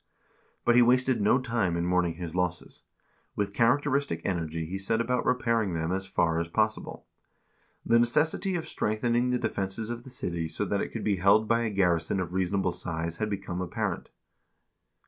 But 0.65 0.73
he 0.73 0.81
wasted 0.81 1.21
no 1.21 1.37
time 1.37 1.77
in 1.77 1.85
mourning 1.85 2.15
his 2.15 2.33
losses; 2.35 2.81
with 3.35 3.53
characteristic 3.53 4.19
energy 4.25 4.65
he 4.65 4.79
set 4.79 4.99
about 4.99 5.27
repairing 5.27 5.75
them 5.75 5.91
as 5.91 6.07
far 6.07 6.39
as 6.39 6.47
possible. 6.47 7.05
The 7.85 7.99
necessity 7.99 8.55
of 8.55 8.67
strengthening 8.67 9.29
the 9.29 9.37
defenses 9.37 9.91
of 9.91 10.01
the 10.01 10.09
city 10.09 10.47
so 10.47 10.65
that 10.65 10.81
it 10.81 10.89
could 10.89 11.03
be 11.03 11.17
held 11.17 11.47
by 11.47 11.61
a 11.65 11.69
garrison 11.69 12.19
of 12.19 12.33
reasonable 12.33 12.71
size 12.71 13.17
had 13.17 13.29
become 13.29 13.61
apparent. 13.61 14.09